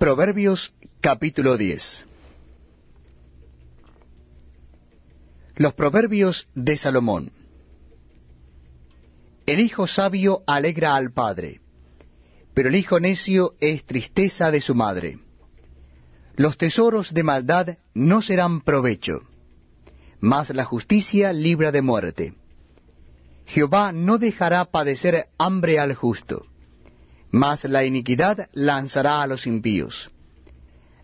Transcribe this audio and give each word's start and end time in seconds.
Proverbios 0.00 0.72
capítulo 1.02 1.58
10 1.58 2.06
Los 5.56 5.74
proverbios 5.74 6.48
de 6.54 6.78
Salomón 6.78 7.32
El 9.44 9.60
hijo 9.60 9.86
sabio 9.86 10.42
alegra 10.46 10.96
al 10.96 11.12
padre, 11.12 11.60
pero 12.54 12.70
el 12.70 12.76
hijo 12.76 12.98
necio 12.98 13.52
es 13.60 13.84
tristeza 13.84 14.50
de 14.50 14.62
su 14.62 14.74
madre. 14.74 15.18
Los 16.34 16.56
tesoros 16.56 17.12
de 17.12 17.22
maldad 17.22 17.76
no 17.92 18.22
serán 18.22 18.62
provecho, 18.62 19.20
mas 20.18 20.48
la 20.48 20.64
justicia 20.64 21.34
libra 21.34 21.72
de 21.72 21.82
muerte. 21.82 22.34
Jehová 23.44 23.92
no 23.92 24.16
dejará 24.16 24.64
padecer 24.64 25.26
hambre 25.36 25.78
al 25.78 25.94
justo 25.94 26.46
mas 27.30 27.64
la 27.64 27.84
iniquidad 27.84 28.48
lanzará 28.52 29.22
a 29.22 29.26
los 29.26 29.46
impíos. 29.46 30.10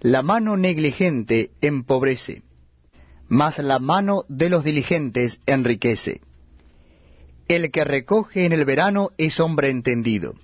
La 0.01 0.23
mano 0.23 0.57
negligente 0.57 1.51
empobrece, 1.61 2.43
mas 3.29 3.59
la 3.59 3.79
mano 3.79 4.25
de 4.29 4.51
los 4.51 4.65
diligentes 4.65 5.41
enriquece. 5.47 6.21
El 7.49 7.71
que 7.71 7.85
recoge 7.85 8.45
en 8.45 8.53
el 8.53 8.65
verano 8.65 9.11
es 9.19 9.39
hombre 9.41 9.71
entendido. 9.71 10.35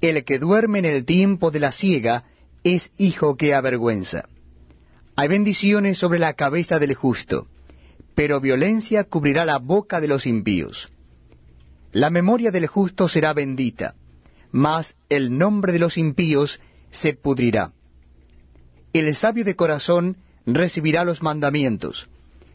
El 0.00 0.24
que 0.24 0.38
duerme 0.38 0.78
en 0.78 0.84
el 0.84 1.04
tiempo 1.04 1.50
de 1.50 1.60
la 1.60 1.72
siega 1.72 2.24
es 2.64 2.92
hijo 2.96 3.36
que 3.36 3.54
avergüenza. 3.54 4.28
Hay 5.16 5.28
bendiciones 5.28 5.98
sobre 5.98 6.18
la 6.18 6.34
cabeza 6.34 6.78
del 6.78 6.94
justo, 6.94 7.48
pero 8.14 8.40
violencia 8.40 9.04
cubrirá 9.04 9.44
la 9.44 9.58
boca 9.58 10.00
de 10.00 10.08
los 10.08 10.26
impíos. 10.26 10.90
La 11.92 12.08
memoria 12.08 12.50
del 12.50 12.66
justo 12.68 13.08
será 13.08 13.32
bendita 13.32 13.94
mas 14.52 14.94
el 15.08 15.36
nombre 15.36 15.72
de 15.72 15.78
los 15.78 15.96
impíos 15.96 16.60
se 16.90 17.14
pudrirá. 17.14 17.72
El 18.92 19.14
sabio 19.14 19.44
de 19.44 19.56
corazón 19.56 20.18
recibirá 20.44 21.04
los 21.04 21.22
mandamientos, 21.22 22.08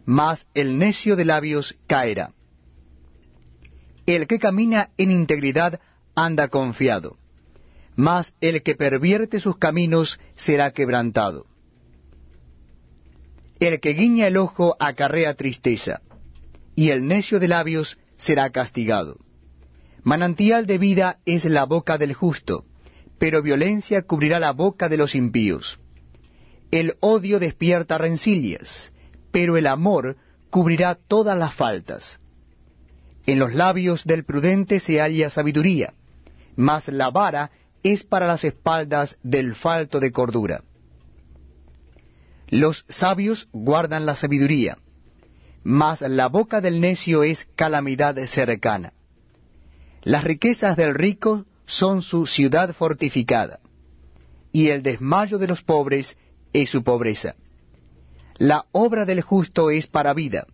mas 0.05 0.47
el 0.53 0.77
necio 0.77 1.15
de 1.15 1.25
labios 1.25 1.75
caerá. 1.87 2.31
El 4.05 4.27
que 4.27 4.39
camina 4.39 4.91
en 4.97 5.11
integridad 5.11 5.81
anda 6.15 6.47
confiado, 6.47 7.17
mas 7.95 8.35
el 8.39 8.61
que 8.61 8.75
pervierte 8.75 9.39
sus 9.39 9.57
caminos 9.57 10.19
será 10.35 10.71
quebrantado. 10.71 11.47
El 13.59 13.79
que 13.79 13.93
guiña 13.93 14.27
el 14.27 14.37
ojo 14.37 14.77
acarrea 14.79 15.33
tristeza, 15.33 16.01
y 16.75 16.91
el 16.91 17.07
necio 17.07 17.39
de 17.39 17.47
labios 17.47 17.97
será 18.17 18.51
castigado. 18.51 19.17
Manantial 20.03 20.65
de 20.65 20.77
vida 20.77 21.19
es 21.25 21.45
la 21.45 21.65
boca 21.65 21.97
del 21.97 22.13
justo, 22.13 22.65
pero 23.19 23.41
violencia 23.41 24.03
cubrirá 24.03 24.39
la 24.39 24.51
boca 24.51 24.89
de 24.89 24.97
los 24.97 25.15
impíos. 25.15 25.79
El 26.71 26.95
odio 26.99 27.39
despierta 27.39 27.97
rencillas, 27.97 28.91
pero 29.31 29.57
el 29.57 29.67
amor 29.67 30.17
cubrirá 30.49 30.95
todas 30.95 31.37
las 31.37 31.53
faltas. 31.53 32.19
En 33.25 33.39
los 33.39 33.53
labios 33.53 34.05
del 34.05 34.23
prudente 34.23 34.79
se 34.79 34.99
halla 34.99 35.29
sabiduría, 35.29 35.93
mas 36.55 36.87
la 36.87 37.09
vara 37.09 37.51
es 37.83 38.03
para 38.03 38.27
las 38.27 38.43
espaldas 38.43 39.17
del 39.23 39.55
falto 39.55 39.99
de 39.99 40.11
cordura. 40.11 40.63
Los 42.49 42.85
sabios 42.87 43.49
guardan 43.51 44.05
la 44.05 44.15
sabiduría, 44.15 44.77
mas 45.63 46.01
la 46.01 46.27
boca 46.27 46.61
del 46.61 46.79
necio 46.79 47.23
es 47.23 47.45
calamidad 47.55 48.15
cercana. 48.27 48.93
Las 50.07 50.23
riquezas 50.23 50.77
del 50.77 50.93
rico 50.93 51.45
son 51.65 52.01
su 52.01 52.27
ciudad 52.27 52.73
fortificada, 52.73 53.59
y 54.53 54.69
el 54.69 54.81
desmayo 54.81 55.37
de 55.37 55.49
los 55.49 55.63
pobres 55.63 56.17
es 56.53 56.69
su 56.69 56.81
pobreza. 56.81 57.35
La 58.37 58.67
obra 58.71 59.03
del 59.03 59.19
justo 59.19 59.69
es 59.69 59.85
para 59.85 60.13
vida, 60.13 60.47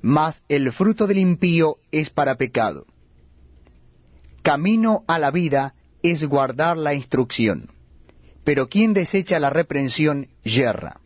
mas 0.00 0.44
el 0.48 0.70
fruto 0.70 1.08
del 1.08 1.18
impío 1.18 1.78
es 1.90 2.08
para 2.10 2.36
pecado. 2.36 2.86
Camino 4.42 5.02
a 5.08 5.18
la 5.18 5.32
vida 5.32 5.74
es 6.04 6.22
guardar 6.22 6.76
la 6.76 6.94
instrucción, 6.94 7.70
pero 8.44 8.68
quien 8.68 8.92
desecha 8.92 9.40
la 9.40 9.50
reprensión 9.50 10.28
yerra. 10.44 11.00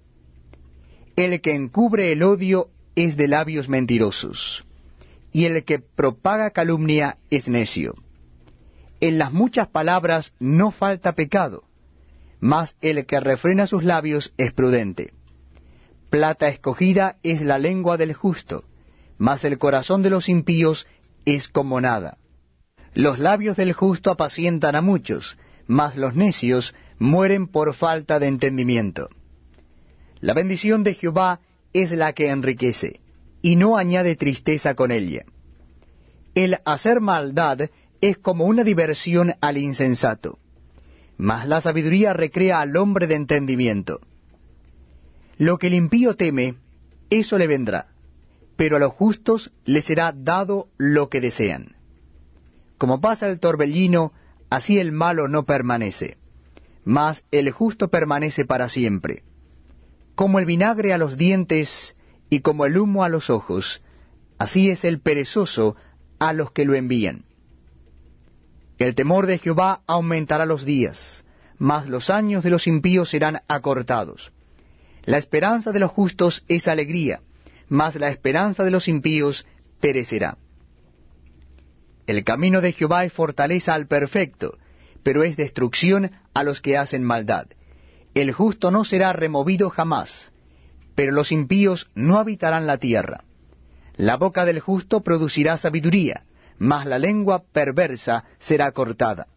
El 1.17 1.41
que 1.41 1.55
encubre 1.55 2.13
el 2.13 2.23
odio 2.23 2.69
es 2.97 3.17
de 3.17 3.29
labios 3.29 3.71
mentirosos 3.71 4.68
y 5.33 5.45
el 5.45 5.65
que 5.65 5.79
propaga 5.79 6.51
calumnia 6.51 7.19
es 7.31 7.49
necio. 7.49 7.95
En 9.01 9.19
las 9.19 9.33
muchas 9.33 9.69
palabras 9.69 10.35
no 10.41 10.71
falta 10.71 11.13
pecado, 11.13 11.65
mas 12.41 12.77
el 12.81 13.07
que 13.07 13.21
refrena 13.21 13.67
sus 13.67 13.85
labios 13.85 14.33
es 14.37 14.53
prudente. 14.53 15.13
Plata 16.11 16.49
escogida 16.49 17.17
es 17.23 17.43
la 17.43 17.59
lengua 17.59 17.97
del 17.97 18.15
justo, 18.15 18.65
mas 19.19 19.45
el 19.45 19.59
corazón 19.59 20.03
de 20.03 20.11
los 20.11 20.29
impíos 20.29 20.87
es 21.25 21.49
como 21.49 21.81
nada. 21.81 22.19
Los 22.95 23.19
labios 23.19 23.57
del 23.57 23.73
justo 23.73 24.11
apacientan 24.11 24.75
a 24.75 24.81
muchos, 24.81 25.39
mas 25.67 25.97
los 25.97 26.17
necios 26.17 26.75
mueren 26.99 27.47
por 27.47 27.75
falta 27.75 28.19
de 28.19 28.29
entendimiento. 28.29 29.11
La 30.21 30.35
bendición 30.35 30.83
de 30.83 30.95
Jehová 30.95 31.41
es 31.73 31.93
la 31.93 32.15
que 32.15 32.31
enriquece 32.31 33.01
y 33.43 33.57
no 33.57 33.77
añade 33.77 34.17
tristeza 34.17 34.75
con 34.75 34.91
ella. 34.91 35.25
El 36.35 36.59
hacer 36.65 37.01
maldad 37.01 37.71
es 38.01 38.19
como 38.19 38.45
una 38.45 38.65
diversión 38.65 39.35
al 39.41 39.57
insensato, 39.57 40.39
mas 41.17 41.49
la 41.49 41.61
sabiduría 41.61 42.13
recrea 42.13 42.61
al 42.61 42.77
hombre 42.77 43.07
de 43.07 43.17
entendimiento. 43.17 44.01
Lo 45.37 45.59
que 45.59 45.69
el 45.69 45.75
impío 45.75 46.15
teme, 46.15 46.55
eso 47.11 47.39
le 47.39 47.47
vendrá, 47.47 47.89
pero 48.57 48.77
a 48.77 48.81
los 48.81 48.93
justos 48.93 49.53
les 49.65 49.85
será 49.85 50.13
dado 50.13 50.69
lo 50.79 51.09
que 51.09 51.21
desean. 51.21 51.77
Como 52.77 53.01
pasa 53.01 53.29
el 53.29 53.41
torbellino, 53.41 54.13
así 54.51 54.79
el 54.79 54.93
malo 54.93 55.29
no 55.29 55.45
permanece, 55.45 56.17
mas 56.85 57.25
el 57.31 57.51
justo 57.51 57.89
permanece 57.89 58.45
para 58.45 58.69
siempre. 58.69 59.23
Como 60.15 60.39
el 60.39 60.47
vinagre 60.47 60.93
a 60.93 60.99
los 60.99 61.17
dientes, 61.17 61.95
y 62.31 62.41
como 62.41 62.67
el 62.67 62.77
humo 62.77 63.05
a 63.05 63.09
los 63.09 63.31
ojos, 63.31 63.83
así 64.39 64.71
es 64.71 64.85
el 64.85 65.01
perezoso 65.01 65.77
a 66.19 66.33
los 66.33 66.53
que 66.53 66.65
lo 66.65 66.75
envían. 66.75 67.25
El 68.79 68.95
temor 68.95 69.27
de 69.27 69.39
Jehová 69.39 69.81
aumentará 69.87 70.47
los 70.47 70.65
días, 70.65 71.25
mas 71.59 71.89
los 71.89 72.11
años 72.11 72.45
de 72.45 72.51
los 72.51 72.67
impíos 72.67 73.11
serán 73.11 73.43
acortados. 73.49 74.33
La 75.05 75.19
esperanza 75.19 75.73
de 75.73 75.81
los 75.81 75.91
justos 75.91 76.45
es 76.49 76.69
alegría, 76.69 77.21
mas 77.69 77.97
la 77.97 78.09
esperanza 78.09 78.65
de 78.65 78.71
los 78.71 78.89
impíos 78.89 79.47
perecerá. 79.81 80.39
El 82.07 82.25
camino 82.25 82.61
de 82.61 82.73
Jehová 82.73 83.05
es 83.05 83.13
fortaleza 83.13 83.75
al 83.75 83.87
perfecto, 83.87 84.57
pero 85.03 85.23
es 85.23 85.37
destrucción 85.37 86.11
a 86.33 86.43
los 86.43 86.61
que 86.61 86.77
hacen 86.77 87.03
maldad. 87.03 87.47
El 88.15 88.33
justo 88.33 88.71
no 88.71 88.85
será 88.85 89.13
removido 89.13 89.71
jamás, 89.71 90.33
pero 90.99 91.13
los 91.13 91.31
impíos 91.31 91.89
no 91.95 92.19
habitarán 92.19 92.67
la 92.67 92.79
tierra. 92.79 93.23
La 93.95 94.17
boca 94.17 94.45
del 94.45 94.59
justo 94.59 95.01
producirá 95.03 95.57
sabiduría, 95.57 96.25
mas 96.59 96.87
la 96.87 96.99
lengua 96.99 97.45
perversa 97.53 98.25
será 98.41 98.73
cortada. 98.73 99.29